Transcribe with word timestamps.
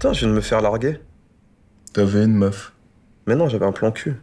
Putain, 0.00 0.14
je 0.14 0.20
viens 0.20 0.28
de 0.28 0.32
me 0.32 0.40
faire 0.40 0.62
larguer. 0.62 0.98
T'avais 1.92 2.24
une 2.24 2.32
meuf. 2.32 2.72
Mais 3.26 3.34
non, 3.34 3.50
j'avais 3.50 3.66
un 3.66 3.72
plan 3.72 3.92
cul. 3.92 4.16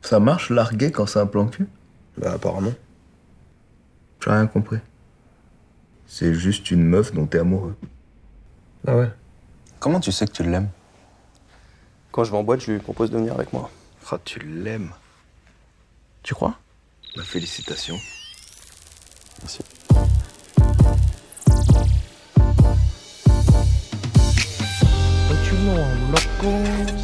Ça 0.00 0.20
marche 0.20 0.48
larguer 0.48 0.90
quand 0.90 1.04
c'est 1.04 1.18
un 1.18 1.26
plan 1.26 1.48
cul? 1.48 1.68
Bah, 2.16 2.32
apparemment. 2.32 2.72
J'ai 4.24 4.30
rien 4.30 4.46
compris. 4.46 4.78
C'est 6.06 6.32
juste 6.32 6.70
une 6.70 6.82
meuf 6.82 7.12
dont 7.12 7.26
t'es 7.26 7.40
amoureux. 7.40 7.76
Ah 8.86 8.96
ouais 8.96 9.10
Comment 9.80 10.00
tu 10.00 10.12
sais 10.12 10.26
que 10.26 10.32
tu 10.32 10.44
l'aimes? 10.44 10.70
Quand 12.10 12.24
je 12.24 12.30
vais 12.30 12.38
en 12.38 12.42
boîte, 12.42 12.60
je 12.60 12.72
lui 12.72 12.78
propose 12.78 13.10
de 13.10 13.18
venir 13.18 13.34
avec 13.34 13.52
moi. 13.52 13.70
Ah, 14.10 14.18
tu 14.24 14.38
l'aimes. 14.38 14.92
Tu 16.22 16.32
crois? 16.32 16.58
Ma 17.18 17.22
félicitation. 17.22 17.98
Merci. 19.42 19.60
Tu 25.70 25.76
know 25.76 25.84
I'm 25.84 26.99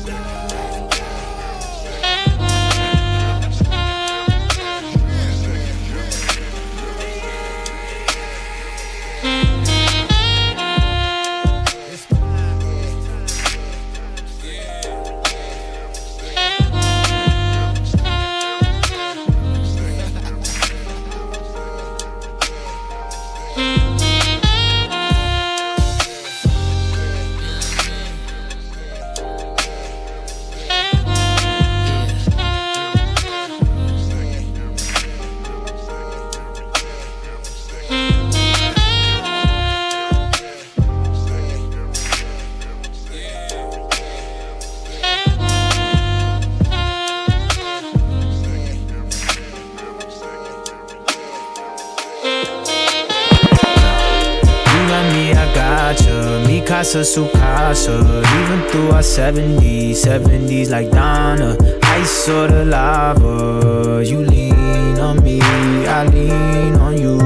loco. 56.96 56.96
Mikasa, 56.96 57.04
Sukasa. 57.04 58.24
Even 58.40 58.70
through 58.70 58.90
our 58.90 59.02
70s, 59.02 60.04
70s 60.04 60.70
like 60.70 60.90
Donna. 60.90 61.56
Ice 61.82 62.28
or 62.28 62.46
the 62.48 62.64
lava 62.64 64.04
You 64.04 64.18
lean 64.18 64.98
on 64.98 65.22
me, 65.22 65.40
I 65.40 66.04
lean 66.04 66.76
on 66.76 66.98
you. 66.98 67.18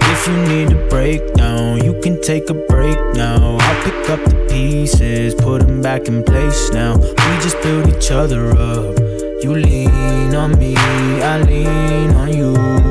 If 0.00 0.26
you 0.26 0.36
need 0.48 0.72
a 0.72 0.88
breakdown, 0.88 1.84
you 1.84 1.98
can 2.00 2.20
take 2.20 2.50
a 2.50 2.54
break 2.54 2.98
now. 3.14 3.56
I'll 3.60 3.84
pick 3.84 4.10
up 4.10 4.24
the 4.24 4.46
pieces, 4.48 5.34
put 5.34 5.66
them 5.66 5.80
back 5.80 6.08
in 6.08 6.22
place 6.22 6.70
now. 6.72 6.96
We 6.96 7.42
just 7.42 7.60
build 7.62 7.88
each 7.88 8.10
other 8.10 8.50
up. 8.50 8.98
You 9.42 9.54
lean 9.54 10.34
on 10.34 10.58
me, 10.58 10.74
I 10.76 11.40
lean 11.42 12.10
on 12.14 12.36
you 12.36 12.87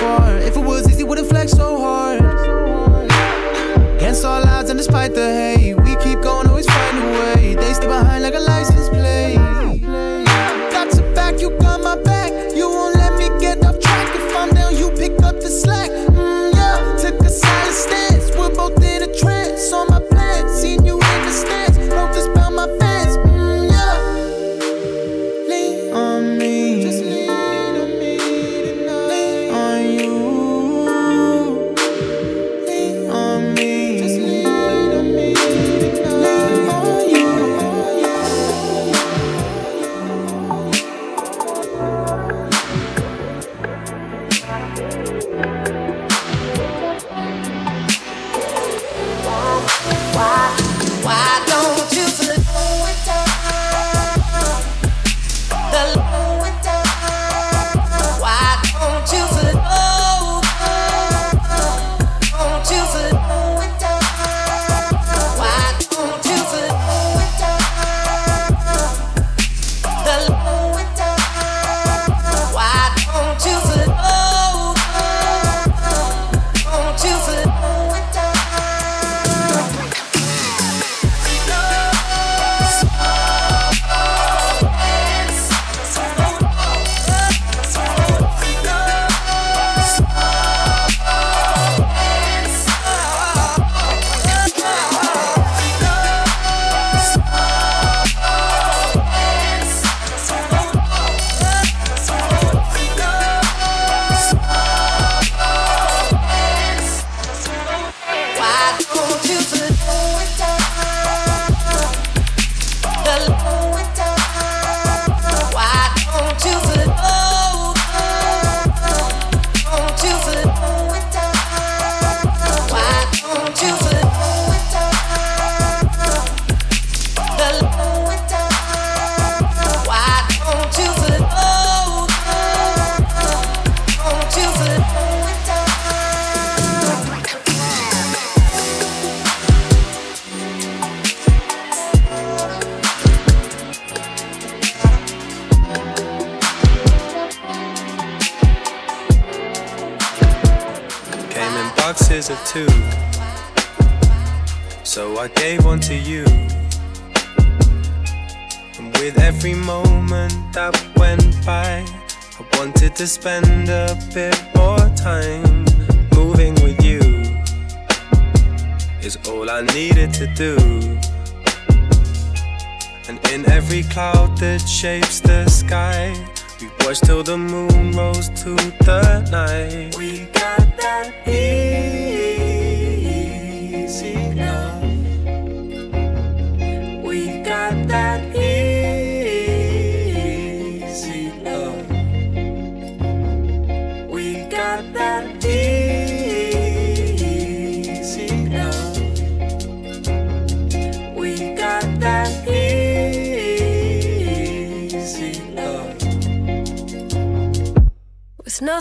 far. 0.00 0.38
If 0.38 0.56
it 0.56 0.64
was 0.64 0.88
easy, 0.90 1.04
wouldn't 1.04 1.28
flex 1.28 1.52
so 1.52 1.78
hard. 1.78 2.20
Against 3.96 4.24
all 4.24 4.42
odds 4.42 4.70
and 4.70 4.78
despite 4.78 5.14
the 5.14 5.28
hate, 5.40 5.74
we 5.74 5.94
keep 5.96 6.20
going, 6.22 6.48
always 6.48 6.66
find 6.66 6.98
a 6.98 7.06
way. 7.20 7.54
They 7.54 7.72
stay 7.74 7.86
behind 7.86 8.22
like 8.22 8.34
a 8.34 8.40
light. 8.40 8.69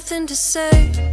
Nothing 0.09 0.25
to 0.25 0.35
say. 0.35 1.08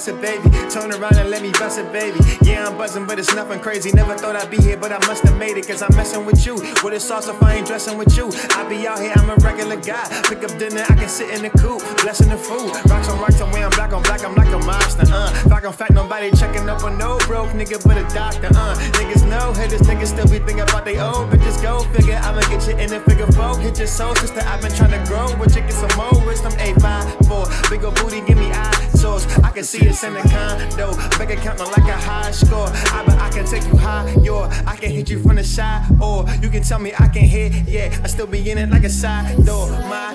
bust 0.00 0.08
it, 0.08 0.20
baby. 0.22 0.48
Turn 0.70 0.90
around 0.92 1.16
and 1.16 1.28
let 1.28 1.42
me 1.42 1.50
bust 1.52 1.78
it, 1.78 1.92
baby. 1.92 2.18
Yeah, 2.40 2.66
I'm 2.66 2.78
buzzing, 2.78 3.06
but 3.06 3.18
it's 3.18 3.34
nothing 3.34 3.60
crazy. 3.60 3.90
Never 3.92 4.16
thought 4.16 4.34
I'd 4.34 4.50
be 4.50 4.56
here, 4.56 4.78
but 4.78 4.92
I 4.92 4.98
must 5.06 5.22
have 5.24 5.36
made 5.36 5.58
it. 5.58 5.66
Cause 5.66 5.82
I'm 5.82 5.94
messing 5.94 6.24
with 6.24 6.46
you. 6.46 6.54
With 6.82 6.94
a 6.94 7.00
sauce 7.00 7.28
if 7.28 7.42
I 7.42 7.56
ain't 7.56 7.66
dressing 7.66 7.98
with 7.98 8.16
you. 8.16 8.30
I 8.56 8.66
be 8.66 8.86
out 8.86 8.98
here, 8.98 9.12
I'm 9.16 9.28
a 9.28 9.36
regular 9.36 9.76
guy. 9.76 10.08
Pick 10.24 10.42
up 10.42 10.56
dinner, 10.58 10.84
I 10.88 10.94
can 10.94 11.08
sit 11.08 11.28
in 11.34 11.42
the 11.42 11.50
coop. 11.50 11.82
Blessing 12.00 12.30
the 12.30 12.38
food. 12.38 12.72
Rocks 12.88 13.10
on 13.10 13.20
rocks, 13.20 13.42
I'm 13.42 13.52
wearing 13.52 13.72
black 13.72 13.92
on 13.92 14.02
black, 14.02 14.24
I'm 14.24 14.34
like 14.34 14.48
a 14.48 14.58
monster, 14.64 15.04
uh. 15.12 15.30
Fact 15.50 15.66
on 15.66 15.72
fact, 15.74 15.92
nobody 15.92 16.30
checking 16.30 16.66
up 16.70 16.82
on 16.82 16.96
no 16.96 17.18
broke 17.26 17.50
nigga, 17.50 17.76
but 17.84 17.98
a 17.98 18.04
doctor, 18.14 18.48
uh. 18.56 18.74
Niggas 18.96 19.28
know 19.28 19.52
haters, 19.52 19.82
niggas 19.82 20.16
still 20.16 20.28
be 20.32 20.38
thinking 20.38 20.60
about 20.60 20.86
they 20.86 20.98
old 20.98 21.28
bitches. 21.28 21.60
Go 21.60 21.84
figure, 21.92 22.18
I'ma 22.22 22.40
get 22.48 22.66
you 22.66 22.74
in 22.78 22.88
the 22.88 23.00
figure 23.00 23.30
four. 23.32 23.58
Hit 23.58 23.76
your 23.76 23.86
soul, 23.86 24.14
sister, 24.16 24.40
I've 24.40 24.62
been 24.62 24.72
trying 24.72 24.96
to 24.96 25.02
grow, 25.10 25.28
but 25.36 25.54
you 25.54 25.60
get 25.60 25.74
some 25.74 25.92
more 25.98 26.16
wisdom, 26.24 26.52
A5 26.52 27.19
for. 27.30 27.46
Bigger 27.70 27.92
booty, 27.92 28.20
give 28.26 28.38
me 28.38 28.50
eye 28.52 28.90
toes. 29.00 29.24
I 29.38 29.50
can 29.50 29.64
see 29.64 29.88
us 29.88 30.02
in 30.04 30.14
the 30.14 30.20
condo. 30.20 30.94
Bank 31.16 31.30
account 31.30 31.58
look 31.58 31.76
like 31.76 31.88
a 31.88 31.96
high 31.96 32.30
score. 32.32 32.68
I 32.96 33.02
but 33.06 33.18
I 33.18 33.28
can 33.30 33.46
take 33.46 33.64
you 33.64 33.76
high, 33.76 34.12
yo. 34.22 34.42
I 34.66 34.76
can 34.76 34.90
hit 34.90 35.08
you 35.10 35.22
from 35.22 35.36
the 35.36 35.44
side, 35.44 35.86
or 36.00 36.26
you 36.42 36.48
can 36.50 36.62
tell 36.62 36.78
me 36.78 36.92
I 36.98 37.08
can 37.08 37.24
hit. 37.24 37.52
Yeah, 37.66 37.96
I 38.04 38.08
still 38.08 38.26
be 38.26 38.50
in 38.50 38.58
it 38.58 38.68
like 38.70 38.84
a 38.84 38.90
side 38.90 39.44
door. 39.46 39.68
My 39.70 40.12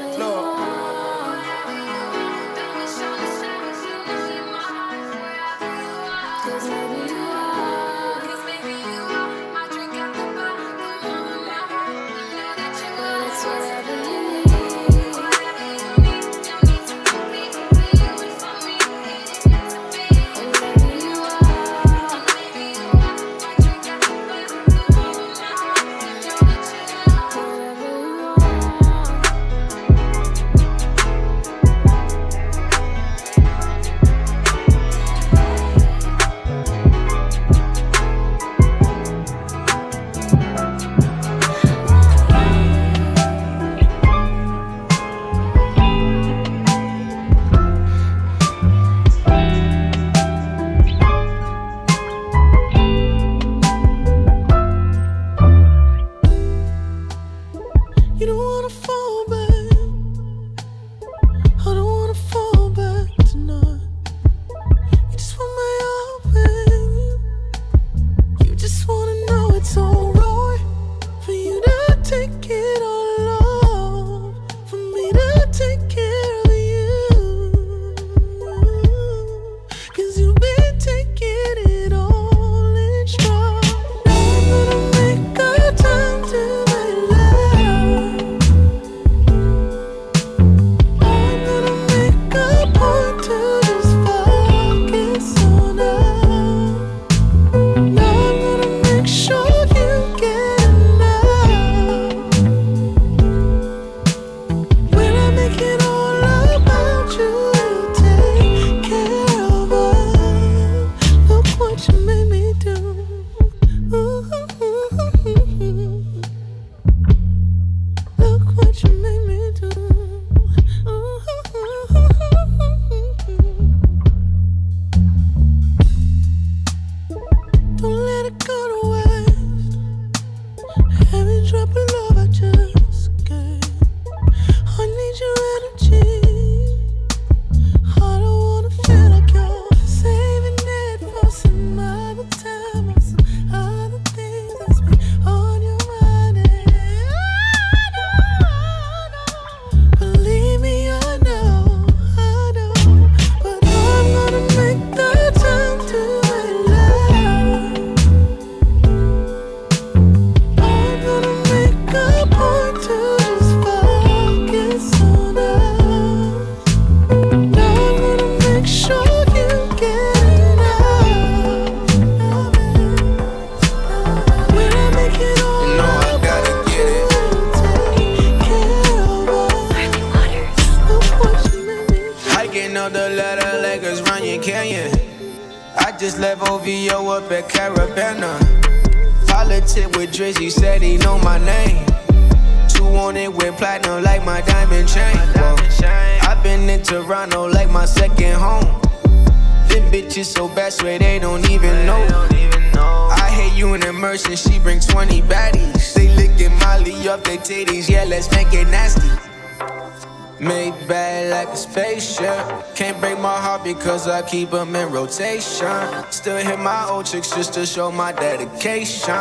Still 215.15 216.37
hit 216.43 216.59
my 216.59 216.89
old 216.89 217.05
chicks 217.05 217.29
just 217.29 217.53
to 217.53 217.65
show 217.65 217.89
my 217.89 218.11
dedication. 218.11 219.15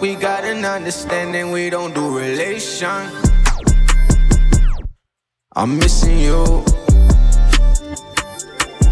We 0.00 0.14
got 0.14 0.44
an 0.44 0.64
understanding, 0.64 1.50
we 1.50 1.70
don't 1.70 1.92
do 1.92 2.16
relation. 2.16 3.10
I'm 5.56 5.76
missing 5.76 6.20
you. 6.20 6.64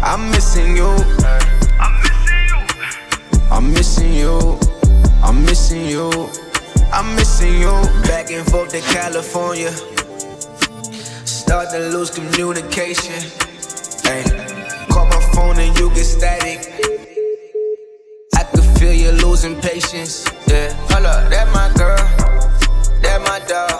I'm 0.03 0.29
missing 0.31 0.75
you. 0.75 0.89
I'm 3.49 3.71
missing 3.71 4.13
you. 4.15 4.59
I'm 5.23 5.45
missing 5.45 5.85
you. 5.85 6.29
I'm 6.91 7.15
missing 7.15 7.53
you. 7.53 7.71
Back 8.03 8.31
and 8.31 8.45
forth 8.51 8.71
to 8.71 8.81
California. 8.81 9.71
Start 11.25 11.69
to 11.69 11.79
lose 11.79 12.09
communication. 12.09 13.31
Hey 14.03 14.38
and 15.59 15.77
you 15.77 15.89
get 15.89 16.05
static. 16.05 16.59
I 18.35 18.43
can 18.43 18.61
feel 18.75 18.93
you 18.93 19.11
losing 19.11 19.59
patience. 19.61 20.25
Yeah, 20.47 20.73
hold 20.89 21.05
up, 21.05 21.29
that 21.29 21.47
my 21.53 21.71
girl, 21.77 21.97
that 23.01 23.21
my 23.21 23.39
dog. 23.47 23.78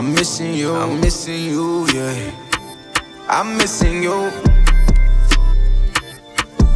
I'm 0.00 0.14
missing 0.14 0.54
you, 0.54 0.74
I'm 0.74 0.98
missing 0.98 1.44
you, 1.44 1.86
yeah. 1.92 2.32
I'm 3.28 3.58
missing 3.58 4.02
you. 4.02 4.32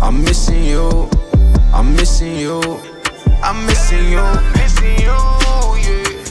I'm 0.02 0.22
missing 0.22 0.62
you. 0.62 1.08
I'm 1.72 1.96
missing 1.96 2.36
you. 2.36 2.60
I'm 3.42 3.64
missing 3.64 4.12
you. 4.12 4.26
Missing 4.60 4.98
you, 5.00 5.16
yeah. 5.86 6.23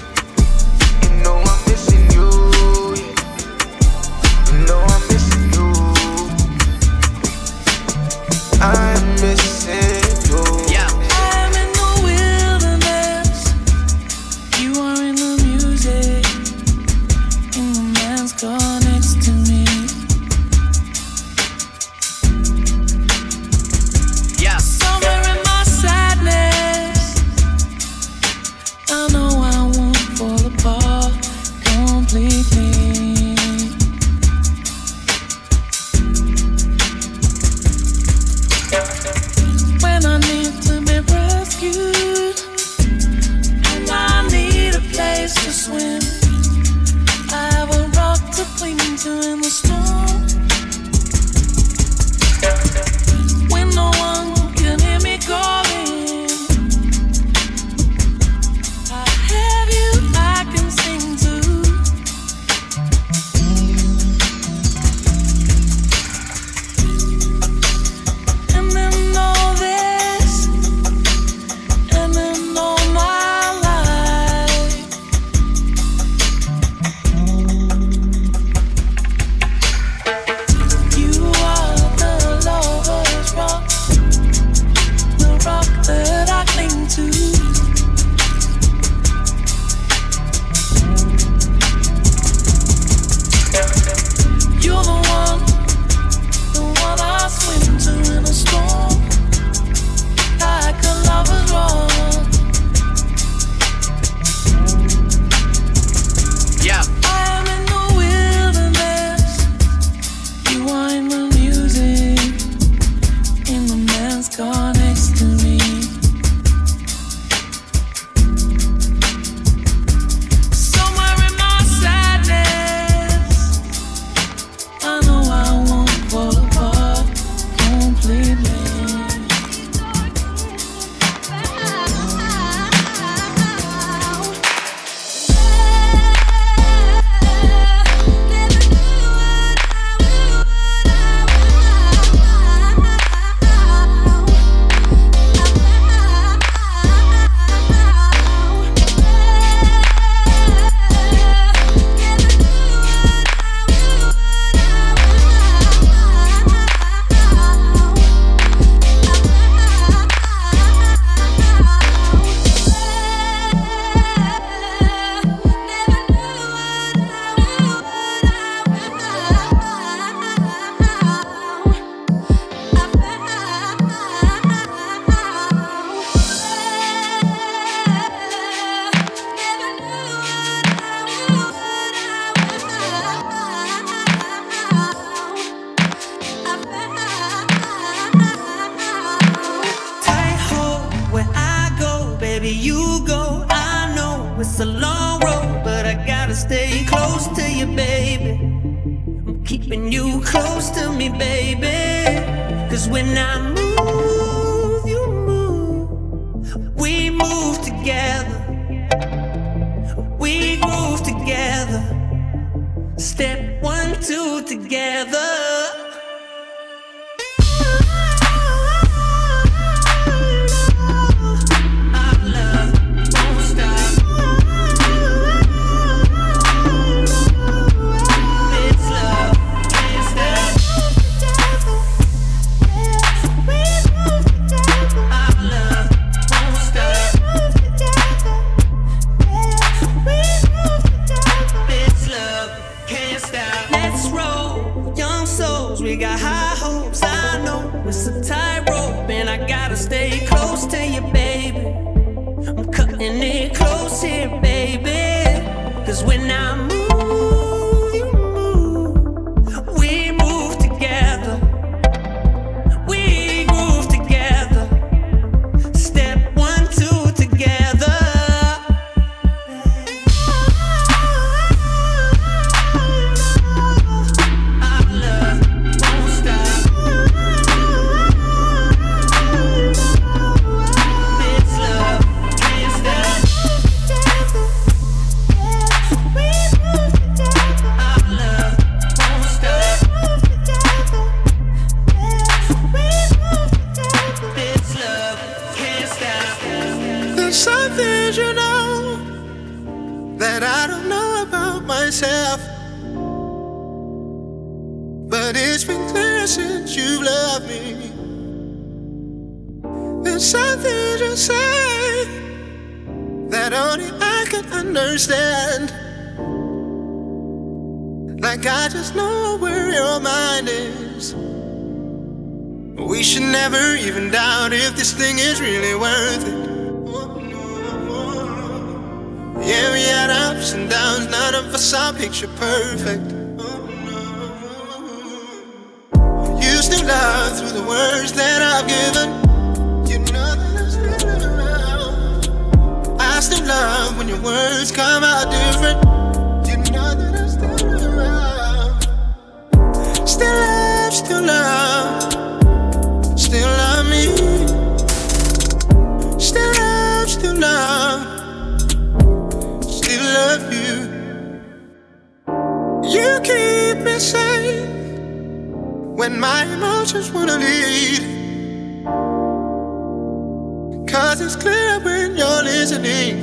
when 371.84 372.16
you're 372.16 372.44
listening. 372.44 373.16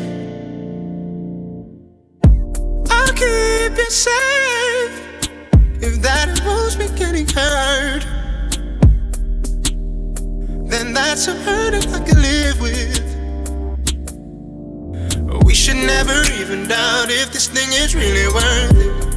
I'll 2.91 3.13
keep 3.13 3.77
you 3.77 3.91
safe 3.91 4.95
if 5.81 6.01
that 6.03 6.29
me 6.79 6.89
getting 6.97 7.27
hurt. 7.29 8.05
Then 10.71 10.93
that's 10.93 11.27
a 11.29 11.35
I 11.93 12.01
can 12.07 12.21
live 12.23 12.61
with. 12.61 13.11
We 15.45 15.55
should 15.55 15.77
never 15.77 16.23
even 16.41 16.69
doubt 16.69 17.11
if 17.11 17.33
this 17.33 17.49
thing 17.49 17.73
is 17.73 17.95
really 17.95 18.27
worth 18.29 18.77
it. 18.87 19.11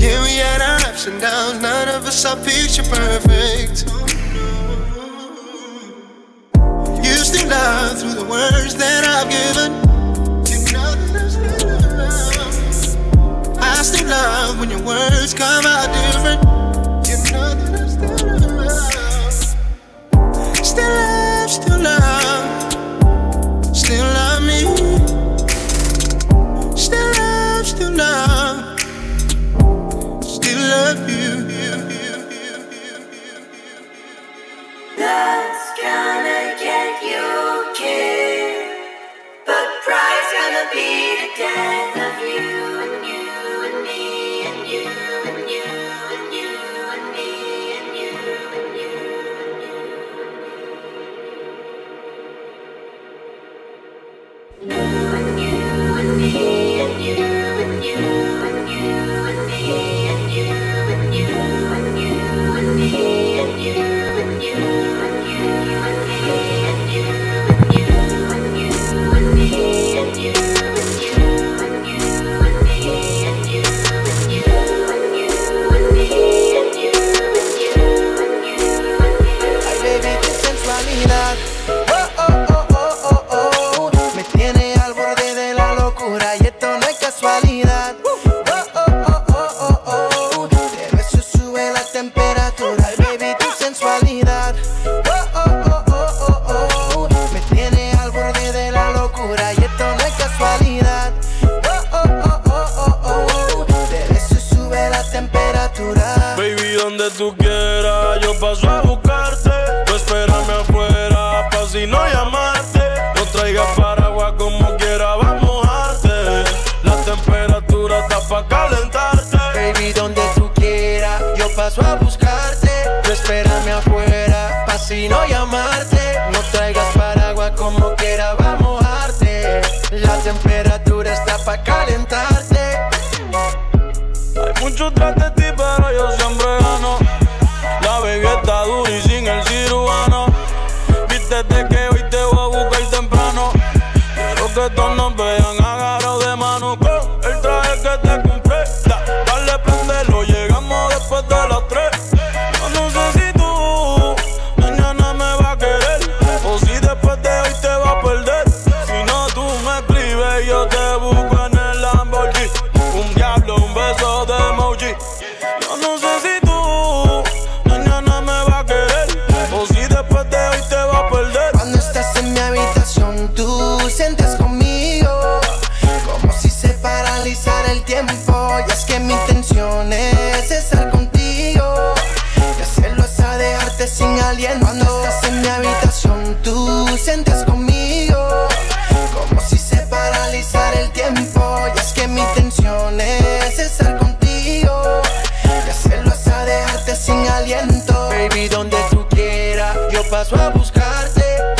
Yeah, 0.00 0.22
we 0.22 0.36
had 0.36 0.60
our 0.60 0.80
ups 0.88 1.06
and 1.06 1.20
downs, 1.20 1.60
none 1.62 1.88
of 1.88 2.06
us 2.06 2.24
are 2.24 2.36
picture 2.36 2.82
perfect. 2.84 4.05
love 7.48 7.98
through 8.00 8.14
the 8.14 8.24
words 8.24 8.74
that 8.74 9.04
I've 9.04 9.28
given. 9.30 9.72
You 10.50 10.58
know 10.72 10.94
that 10.94 11.16
I 11.16 11.28
still 11.28 11.68
love. 11.96 13.58
I 13.58 13.82
still 13.82 14.08
love 14.08 14.58
when 14.60 14.70
your 14.70 14.82
words 14.82 15.34
come 15.34 15.64
out 15.64 15.88
different. 15.94 16.40
You 17.08 17.16
know 17.32 17.54
that 17.54 17.74
I 17.80 17.86
still 17.88 18.16
love. 18.58 18.92
Still 20.66 20.88
love, 20.88 21.50
still 21.50 21.80
love. 21.80 22.05
you 37.10 37.72
give, 37.78 38.66
but 39.46 39.68
pride's 39.84 40.32
gonna 40.36 40.66
be 40.72 41.16
the 41.22 41.30
death 41.38 41.96
of 42.06 42.28
you. 42.28 42.45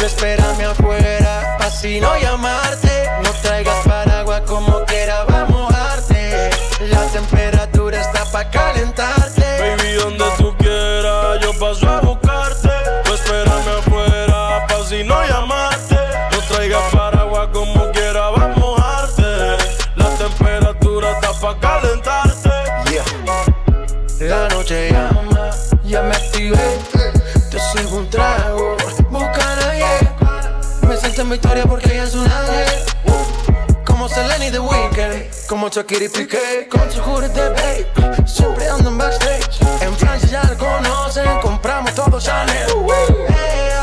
espérame 0.05 0.65
afuera, 0.65 1.57
así 1.61 2.01
no 2.01 2.17
llamarte. 2.19 3.11
No 3.23 3.31
traigas 3.43 3.87
paraguas 3.87 4.43
como 4.43 4.85
quiera, 4.85 5.25
vamos 5.25 5.49
a 5.49 5.53
mojarte. 5.53 6.51
La 6.81 7.03
temperatura 7.07 8.01
está 8.01 8.25
pa' 8.27 8.51
calentar 8.51 9.36
como 35.67 35.69
Shakirito 35.69 36.21
y 36.21 36.27
Kate 36.27 36.69
Con 36.69 36.91
su 36.93 37.01
hoodie 37.03 37.29
de 37.29 37.49
babe 37.49 38.27
Siempre 38.27 38.69
ando 38.69 38.91
en 38.91 38.99
backstage. 38.99 39.63
En 39.81 39.95
Francia 39.97 40.29
ya 40.29 40.43
la 40.45 40.57
conocen 40.57 41.41
Compramos 41.41 41.95
todo 41.95 42.21
Chanel. 42.21 42.67
Hey, 43.29 43.76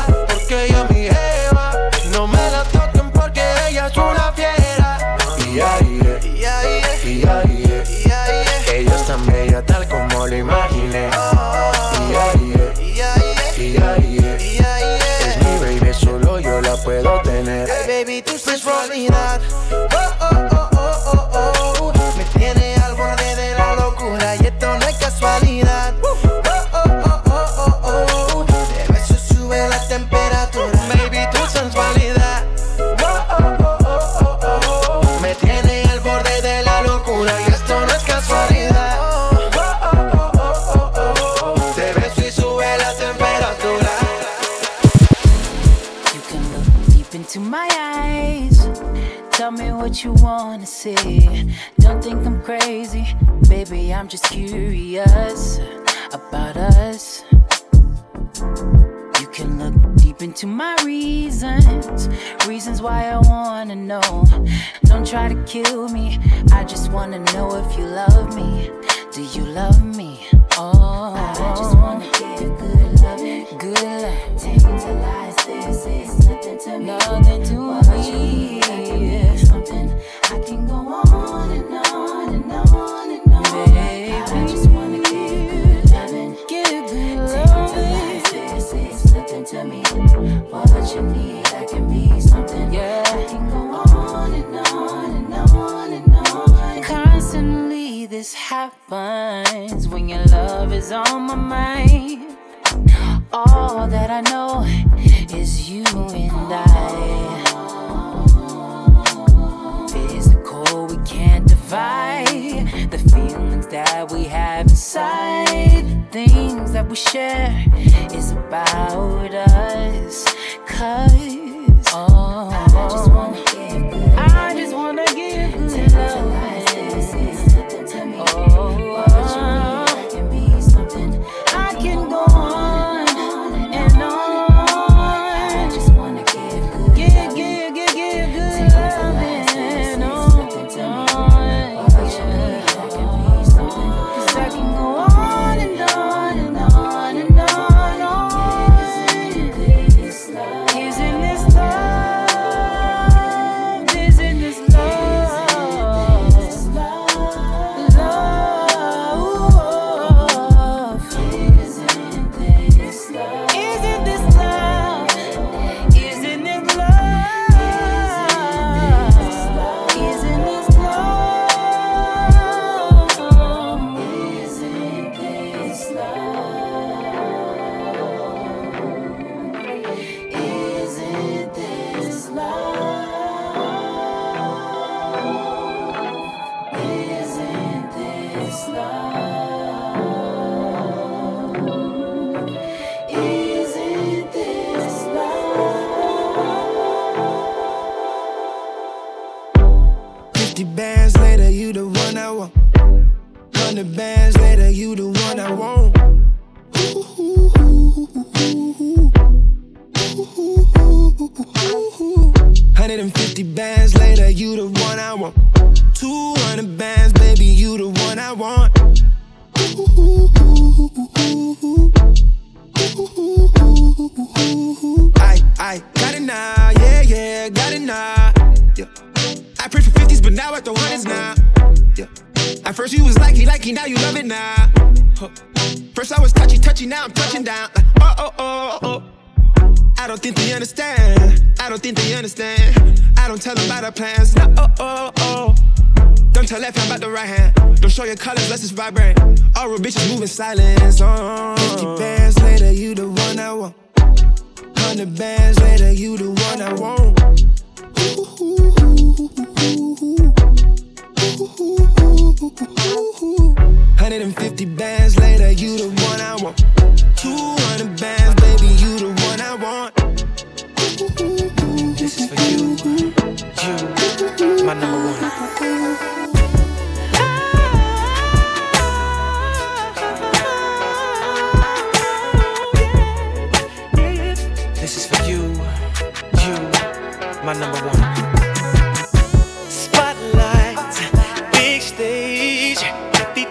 I'm 54.04 54.08
just 54.08 54.24
curious. 54.24 55.83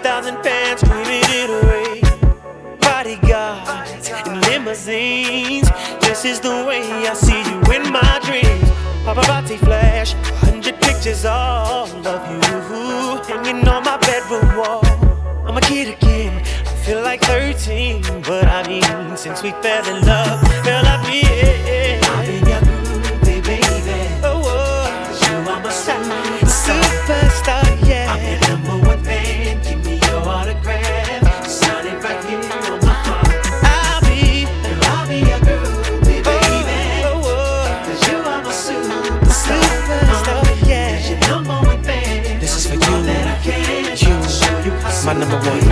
thousand 0.03 0.43
fans 0.43 0.81
screaming 0.81 1.23
it 1.41 1.49
away. 1.49 2.01
Bodyguards 2.79 4.09
and 4.09 4.41
limousines. 4.47 5.69
This 6.01 6.25
is 6.25 6.41
the 6.41 6.65
way 6.67 6.83
I 7.07 7.13
see 7.13 7.39
you 7.49 7.59
in 7.71 7.89
my 7.91 8.19
dreams. 8.25 8.69
Paparazzi 9.05 9.57
flash, 9.59 10.13
hundred 10.43 10.79
pictures 10.81 11.23
all 11.25 11.87
of 12.05 12.21
you 12.31 13.21
hanging 13.27 13.65
on 13.67 13.83
my 13.85 13.97
bedroom 13.97 14.57
wall. 14.57 14.83
I'm 15.47 15.57
a 15.57 15.61
kid 15.61 15.97
again. 15.97 16.43
I 16.67 16.75
feel 16.85 17.01
like 17.01 17.21
13, 17.21 18.01
but 18.23 18.45
I 18.45 18.67
mean, 18.67 19.17
since 19.17 19.41
we 19.41 19.51
fell 19.51 19.85
in 19.95 20.05
love. 20.05 20.52
my 45.13 45.19
number 45.19 45.49
one 45.49 45.62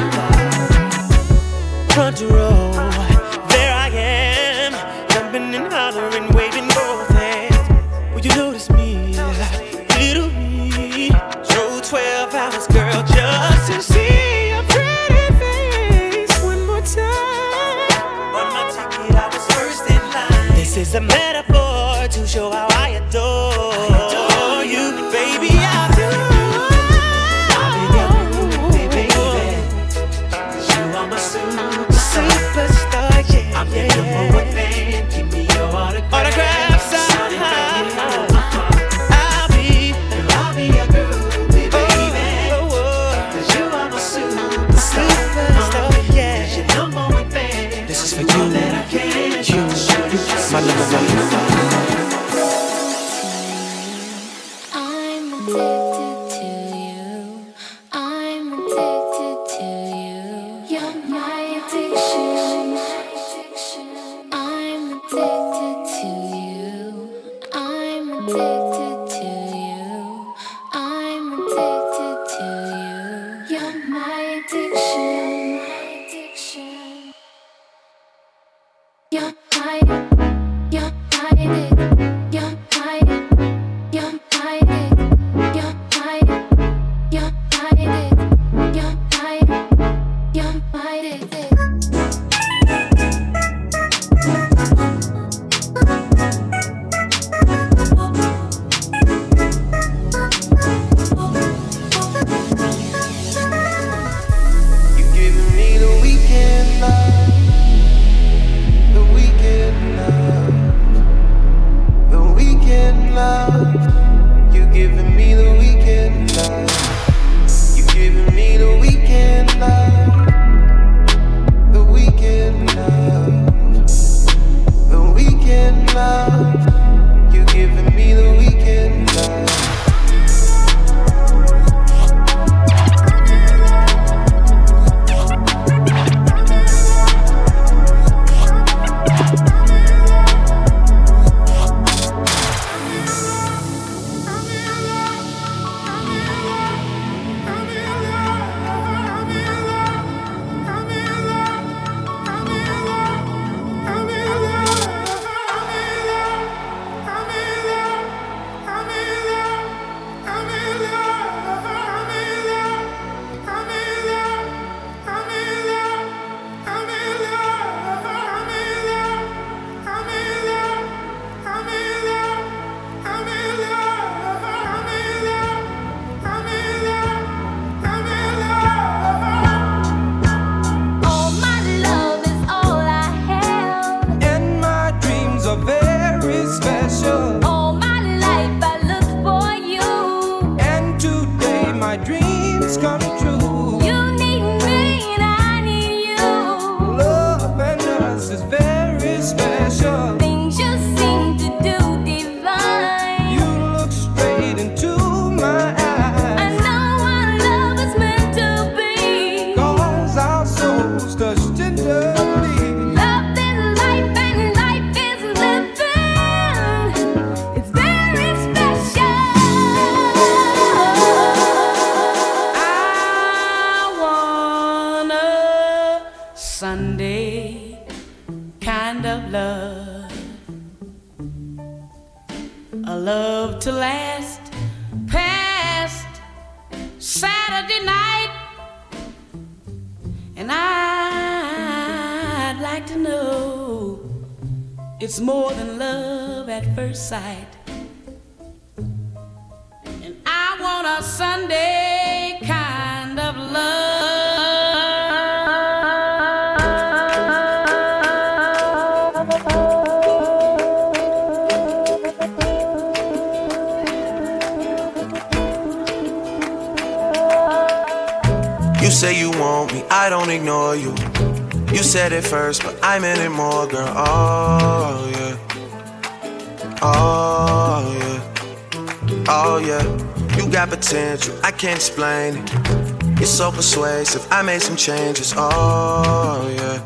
can't 281.61 281.75
explain 281.75 282.37
it. 282.37 283.19
You're 283.19 283.27
so 283.27 283.51
persuasive, 283.51 284.25
I 284.31 284.41
made 284.41 284.63
some 284.63 284.75
changes. 284.75 285.31
Oh, 285.37 286.51
yeah. 286.57 286.80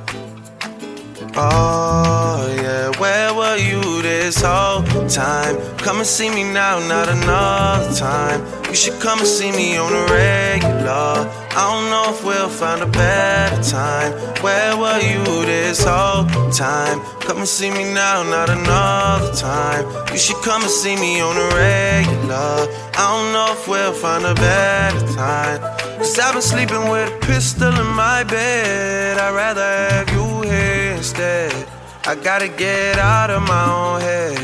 You 3.76 4.02
this 4.02 4.42
whole 4.42 4.84
time? 5.08 5.56
Come 5.78 5.98
and 5.98 6.08
see 6.08 6.30
me 6.30 6.44
now, 6.44 6.80
not 6.88 7.08
another 7.10 7.94
time. 7.96 8.42
You 8.70 8.76
should 8.76 9.00
come 9.02 9.20
and 9.20 9.28
see 9.28 9.52
me 9.52 9.78
on 9.78 9.92
the 9.92 10.04
regular. 10.14 11.16
I 11.58 11.62
don't 11.70 11.90
know 11.90 12.06
if 12.14 12.24
we'll 12.24 12.50
find 12.50 12.82
a 12.82 12.86
better 12.88 13.62
time. 13.64 14.12
Where 14.44 14.76
were 14.78 15.00
you 15.00 15.24
this 15.46 15.84
whole 15.84 16.26
time? 16.52 17.00
Come 17.22 17.38
and 17.40 17.48
see 17.48 17.72
me 17.72 17.84
now, 17.94 18.24
not 18.24 18.50
another 18.50 19.34
time. 19.34 19.86
You 20.12 20.18
should 20.18 20.42
come 20.44 20.62
and 20.62 20.72
see 20.72 20.96
me 20.96 21.22
on 21.22 21.36
the 21.36 21.48
regular. 21.56 22.58
I 23.02 23.06
don't 23.12 23.32
know 23.34 23.50
if 23.52 23.68
we'll 23.68 23.94
find 23.94 24.26
a 24.26 24.36
better 24.36 25.06
time. 25.14 25.60
Cause 25.98 26.20
I've 26.20 26.34
been 26.34 26.42
sleeping 26.42 26.90
with 26.90 27.14
a 27.14 27.26
pistol 27.26 27.74
in 27.74 27.88
my 27.96 28.24
bed. 28.24 29.18
I'd 29.18 29.34
rather 29.34 29.62
have 29.62 30.10
you 30.12 30.42
here 30.50 30.96
instead. 30.98 31.75
I 32.08 32.14
gotta 32.14 32.48
get 32.48 33.00
out 33.00 33.32
of 33.32 33.42
my 33.48 33.66
own 33.66 34.00
head. 34.00 34.38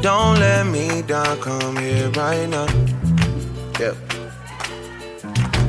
Don't 0.00 0.40
let 0.40 0.66
me 0.66 1.02
down, 1.02 1.38
come 1.38 1.76
here 1.76 2.08
right 2.12 2.48
now. 2.48 2.66
Yep. 3.78 3.94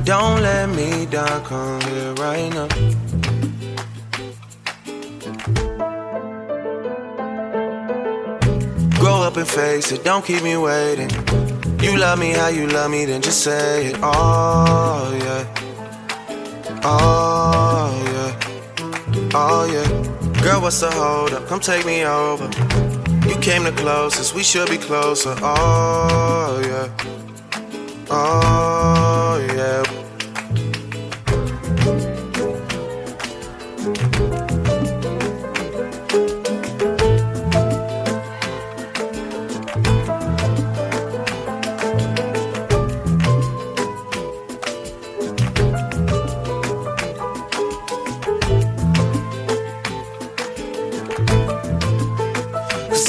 Don't 0.06 0.42
let 0.42 0.70
me 0.70 1.06
down, 1.08 1.44
come 1.44 1.82
here 1.82 2.14
right 2.14 2.50
now. 2.54 2.68
Grow 8.98 9.22
up 9.24 9.36
and 9.36 9.46
face 9.46 9.92
it, 9.92 10.06
don't 10.06 10.24
keep 10.24 10.42
me 10.42 10.56
waiting. 10.56 11.10
You 11.82 11.98
love 11.98 12.18
me 12.18 12.32
how 12.32 12.48
you 12.48 12.66
love 12.68 12.90
me, 12.92 13.04
then 13.04 13.22
just 13.22 13.44
say 13.44 13.88
it. 13.88 13.98
Oh, 14.02 15.20
yeah. 15.22 16.82
Oh, 16.86 17.92
yeah. 18.14 19.32
Oh, 19.34 19.66
yeah. 19.66 20.29
Girl, 20.42 20.62
what's 20.62 20.80
the 20.80 20.90
hold 20.90 21.34
up? 21.34 21.48
Come 21.48 21.60
take 21.60 21.86
me 21.86 22.06
over. 22.06 22.46
You 23.28 23.36
came 23.42 23.64
the 23.66 23.74
closest, 23.76 24.34
we 24.34 24.42
should 24.42 24.70
be 24.70 24.78
closer. 24.78 25.36
Oh, 25.42 26.62
yeah. 26.64 26.88
Oh, 28.10 29.48
yeah. 29.54 30.09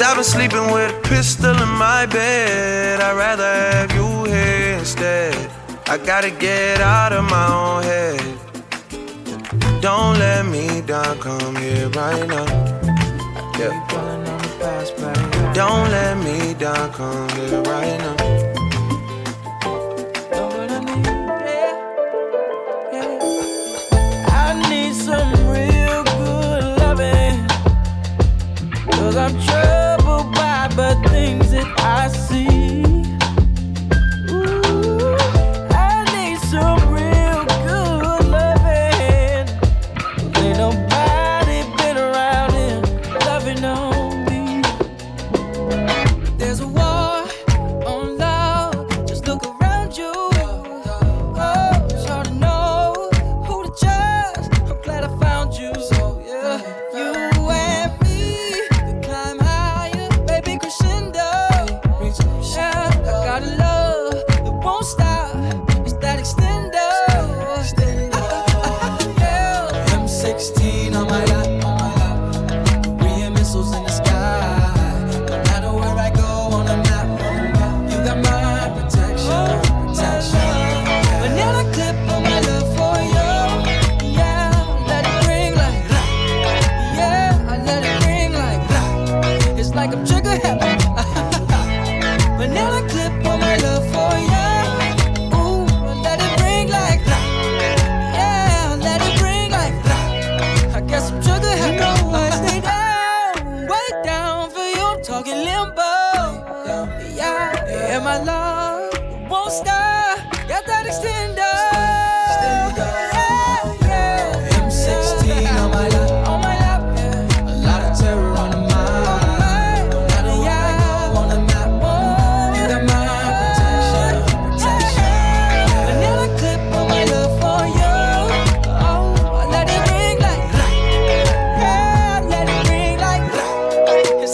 Cause 0.00 0.08
I've 0.08 0.16
been 0.16 0.24
sleeping 0.24 0.72
with 0.72 0.96
a 0.96 1.00
pistol 1.10 1.50
in 1.50 1.68
my 1.68 2.06
bed. 2.06 3.02
I'd 3.02 3.14
rather 3.18 3.44
have 3.44 3.92
you 3.92 4.24
here 4.24 4.78
instead. 4.78 5.34
I 5.88 5.98
gotta 5.98 6.30
get 6.30 6.80
out 6.80 7.12
of 7.12 7.24
my 7.24 7.46
own 7.52 7.82
head. 7.82 8.22
Don't 9.82 10.18
let 10.18 10.46
me 10.46 10.80
down, 10.80 11.18
come 11.18 11.54
here 11.56 11.90
right 11.90 12.26
now. 12.26 12.46
Yeah. 13.58 13.76
Don't 15.52 15.90
let 15.90 16.16
me 16.16 16.54
down, 16.54 16.90
come 16.94 17.28
here 17.36 17.60
right 17.64 17.98
now. 17.98 18.39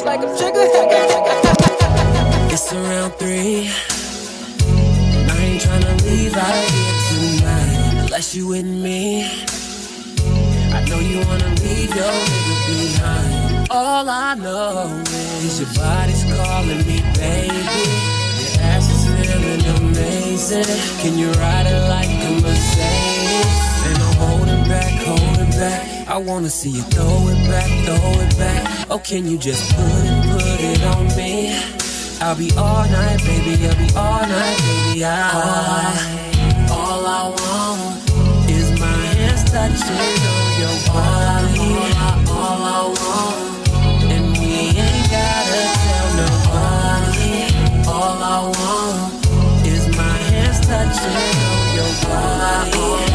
Like 0.06 0.20
I'm 0.20 0.36
trigger 0.38 0.62
It's 2.54 2.72
around 2.72 3.10
three. 3.18 3.68
And 5.16 5.30
I 5.30 5.36
ain't 5.36 5.60
tryna 5.60 5.94
leave 6.04 6.34
out 6.36 6.54
here 6.54 6.94
tonight 7.10 8.04
unless 8.04 8.34
you 8.34 8.46
with 8.46 8.64
me. 8.64 9.26
I 10.72 10.84
know 10.88 11.00
you 11.00 11.18
wanna 11.26 11.50
leave 11.60 11.90
your 11.90 12.14
nigga 12.30 12.54
behind. 12.68 13.68
All 13.70 14.08
I 14.08 14.34
know 14.36 15.02
is 15.42 15.58
your 15.60 15.72
body's 15.74 16.22
calling 16.38 16.82
me, 16.86 17.02
baby. 17.18 17.86
Your 18.38 18.62
ass 18.70 18.86
is 18.94 19.02
feeling 19.10 19.64
amazing. 19.76 20.70
Can 21.02 21.18
you 21.18 21.32
ride 21.32 21.66
it 21.66 21.82
like 21.88 22.12
a 22.28 22.30
Mercedes? 22.46 23.54
And 23.88 23.98
I'm 23.98 24.14
holding 24.22 24.62
back, 24.68 24.92
holding 25.02 25.50
back. 25.50 25.95
I 26.16 26.18
wanna 26.18 26.48
see 26.48 26.70
you 26.70 26.80
throw 26.80 27.28
it 27.28 27.46
back, 27.46 27.68
throw 27.84 28.10
it 28.24 28.38
back. 28.38 28.86
Oh, 28.90 28.98
can 28.98 29.26
you 29.26 29.36
just 29.36 29.76
put 29.76 29.84
it, 29.84 30.24
put 30.32 30.60
it 30.64 30.82
on 30.82 31.08
me? 31.14 31.52
I'll 32.22 32.34
be 32.34 32.50
all 32.56 32.88
night, 32.88 33.18
baby. 33.18 33.68
I'll 33.68 33.76
be 33.76 33.94
all 33.94 34.24
night, 34.24 34.56
baby. 34.64 35.04
I, 35.04 35.12
all 36.72 37.04
I 37.04 37.22
want 37.36 38.50
is 38.50 38.70
my 38.80 38.96
hands 39.12 39.44
touching 39.44 39.92
on 40.32 40.48
your 40.56 40.76
body. 40.88 41.84
All 42.32 42.64
I 42.64 42.80
want, 42.96 44.10
and 44.10 44.38
we 44.38 44.72
ain't 44.72 45.10
gotta 45.12 45.62
tell 45.84 46.08
nobody. 46.24 47.52
All 47.92 48.16
I 48.24 48.40
want 48.56 49.66
is 49.66 49.84
my 49.94 50.16
hands 50.32 50.60
touching 50.66 51.12
on 51.44 51.76
your 51.76 51.92
body. 52.08 53.05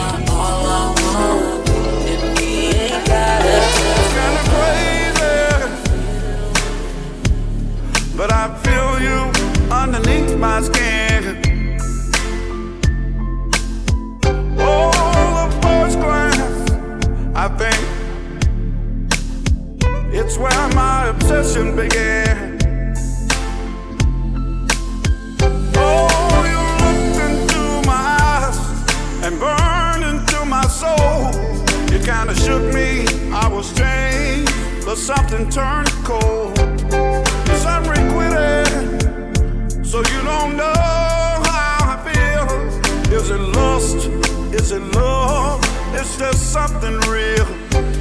It's 20.31 20.37
where 20.37 20.69
my 20.75 21.07
obsession 21.07 21.75
began. 21.75 22.60
You 32.01 32.07
kinda 32.07 32.33
shook 32.33 32.63
me, 32.73 33.05
I 33.31 33.47
was 33.47 33.69
strange, 33.69 34.49
but 34.83 34.97
something 34.97 35.47
turned 35.51 35.91
cold. 36.03 36.57
I'm 37.63 37.83
requited, 37.83 38.67
so 39.85 39.99
you 39.99 40.23
don't 40.23 40.57
know 40.57 40.73
how 41.45 41.93
I 41.93 41.97
feel. 42.07 42.47
Is 43.15 43.29
it 43.29 43.39
lust? 43.39 44.07
Is 44.51 44.71
it 44.71 44.81
love? 44.95 45.63
Is 45.93 46.17
there 46.17 46.33
something 46.33 46.97
real? 47.01 47.45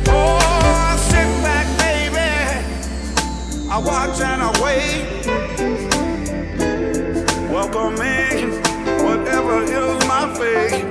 Oh, 0.08 0.38
I 0.88 0.96
sit 0.96 1.28
back, 1.44 1.66
baby. 1.84 2.32
I 3.68 3.76
watch 3.76 4.18
and 4.22 4.42
I 4.42 4.50
wait. 4.64 5.26
Welcome 7.52 7.96
me, 7.96 8.46
whatever 9.04 9.62
is 9.62 10.06
my 10.08 10.24
fate. 10.38 10.89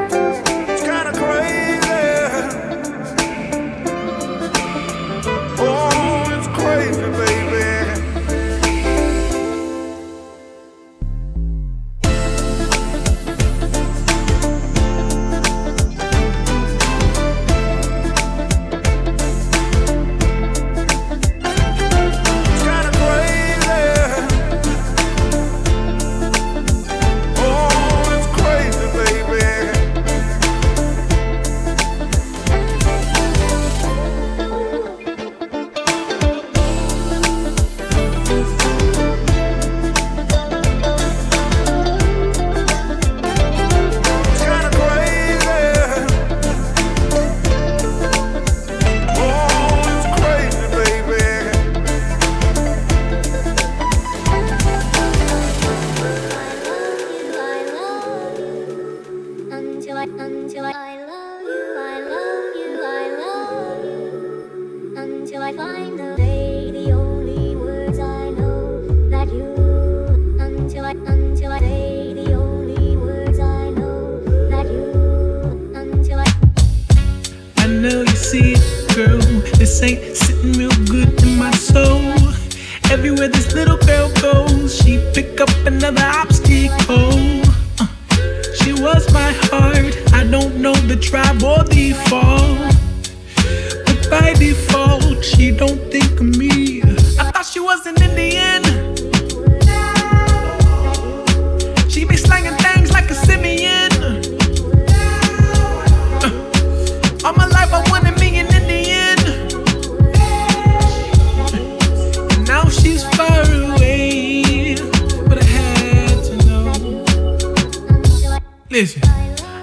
Listen, 118.79 119.01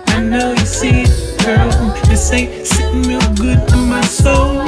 I 0.09 0.21
know 0.21 0.53
you 0.53 0.67
see 0.67 1.05
it, 1.07 1.43
girl. 1.43 1.71
This 2.05 2.31
ain't 2.35 2.67
sitting 2.67 3.01
real 3.05 3.33
good 3.33 3.57
in 3.73 3.89
my 3.89 4.03
soul. 4.03 4.61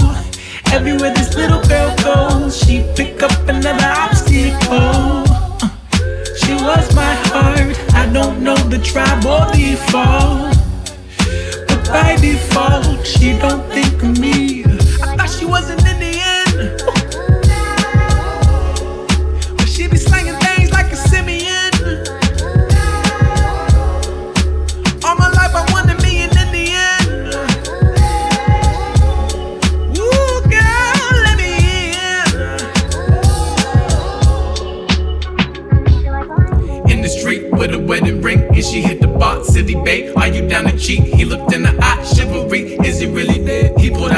Everywhere 0.72 1.12
this 1.12 1.34
little 1.36 1.60
girl 1.68 1.94
goes, 1.98 2.56
she 2.56 2.82
pick 2.96 3.22
up 3.22 3.46
another 3.46 3.84
obstacle. 3.84 5.28
Uh, 5.60 5.68
she 6.40 6.54
was 6.54 6.94
my 6.96 7.12
heart. 7.28 7.76
I 7.92 8.10
don't 8.10 8.42
know 8.42 8.56
the 8.56 8.78
tribe 8.78 9.22
or 9.26 9.44
the 9.52 9.76
fall. 9.92 10.50
But 11.68 11.86
by 11.92 12.16
default, 12.16 13.06
she 13.06 13.38
don't 13.38 13.68
think 13.70 14.02
of 14.02 14.18
me. 14.18 14.64
I 14.64 15.14
thought 15.14 15.28
she 15.28 15.44
was 15.44 15.68
down 40.62 40.72
to 40.72 40.78
cheat? 40.78 41.02
He 41.02 41.24
looked 41.24 41.52
in 41.52 41.62
the 41.62 41.76
eye, 41.80 42.04
chivalry. 42.04 42.74
Is 42.84 43.00
he 43.00 43.06
really 43.06 43.44
dead? 43.44 43.78
He 43.78 43.90
pulled 43.90 44.12
out 44.12 44.17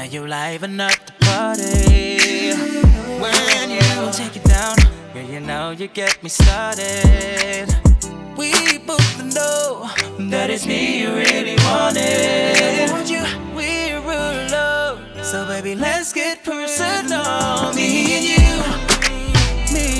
Now 0.00 0.06
you 0.06 0.26
liven 0.26 0.80
up 0.80 0.98
the 1.04 1.12
party. 1.26 2.54
When 3.20 3.70
you 3.70 4.12
take 4.12 4.34
it 4.34 4.44
down, 4.44 4.78
yeah, 5.14 5.26
you 5.30 5.40
know 5.40 5.72
you 5.72 5.88
get 5.88 6.22
me 6.22 6.30
started. 6.30 7.68
We 8.34 8.78
both 8.78 9.22
know 9.22 9.90
that 10.30 10.48
it's 10.48 10.64
me 10.64 11.02
you 11.02 11.12
really 11.14 11.56
wanted. 11.66 12.90
Want 12.90 13.10
you, 13.10 13.22
we 13.54 13.92
rule 13.92 14.48
love. 14.50 15.00
So 15.22 15.46
baby, 15.46 15.74
let's 15.74 16.14
get 16.14 16.44
personal. 16.44 17.74
Me 17.74 18.16
and 18.16 18.24
you, 18.24 19.74
me. 19.74 19.99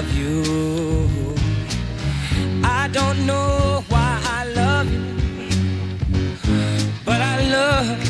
love 0.00 0.16
you. 0.16 1.34
I 2.64 2.88
don't 2.88 3.26
know 3.26 3.84
why 3.88 4.20
I 4.24 4.44
love 4.44 4.90
you, 4.90 5.02
but 7.04 7.20
I 7.20 7.36
love 7.50 8.04
you. 8.04 8.09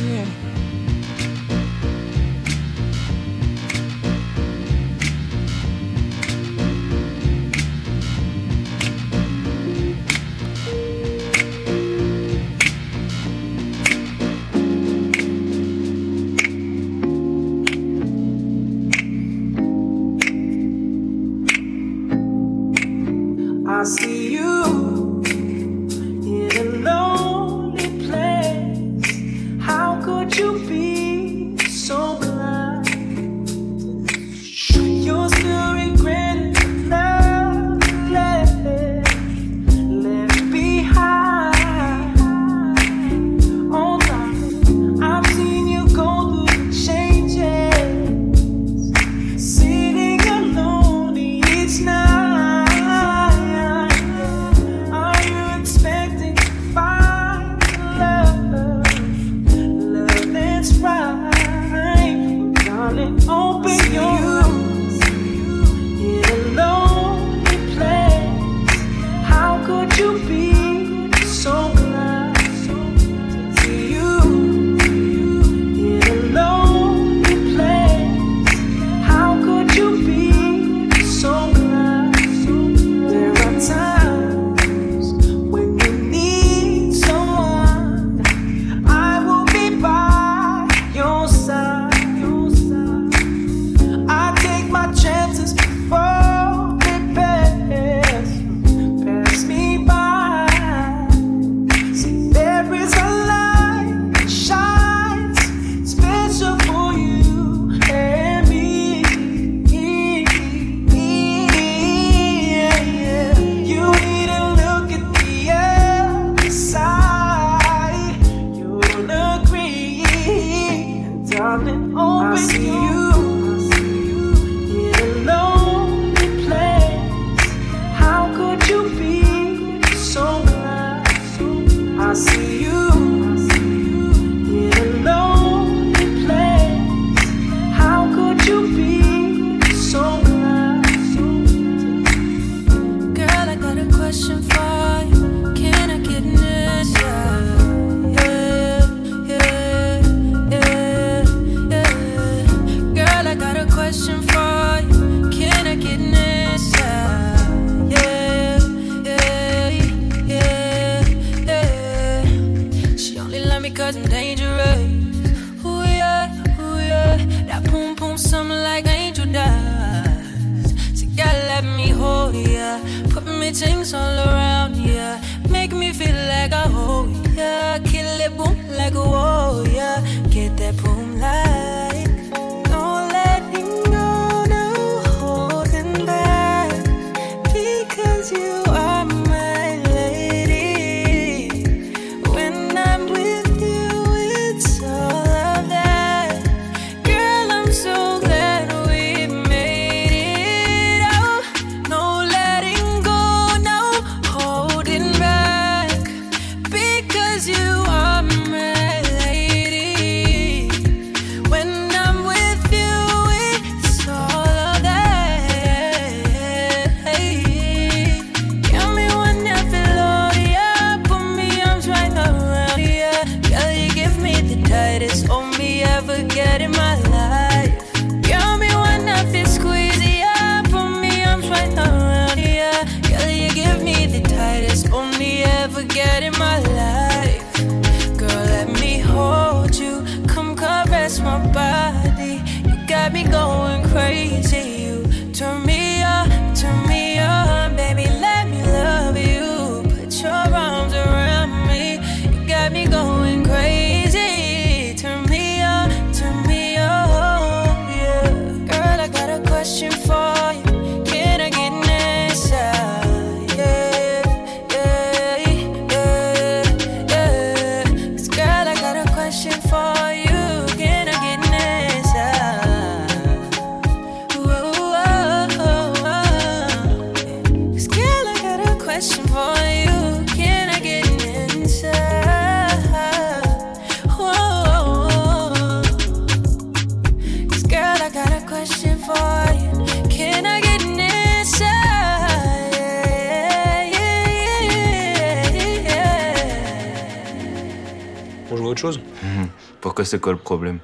C'est 300.04 300.20
quoi 300.20 300.32
le 300.32 300.38
problème? 300.38 300.78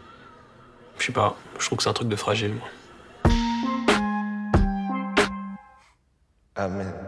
Je 0.99 1.07
sais 1.07 1.13
pas, 1.13 1.37
je 1.59 1.67
trouve 1.67 1.79
que 1.79 1.85
c'est 1.85 1.91
un 1.91 1.95
truc 1.95 2.09
de 2.09 2.17
fragile, 2.17 2.55
moi. 2.55 2.69
Amen. 6.55 7.06